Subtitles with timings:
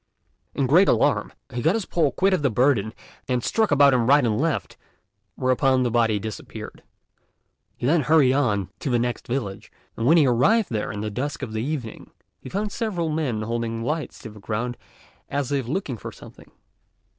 [0.55, 2.91] In great alarm, he got his pole quit of the burden
[3.27, 4.75] and struck about him right and left,
[5.35, 6.81] whereupon the body disappeared.
[7.77, 11.11] He then hurried on to the next village, and when he arrived there in the
[11.11, 12.09] dusk of the evening,
[12.39, 14.75] he found several men holding lights to the ground
[15.29, 16.49] as if looking for something.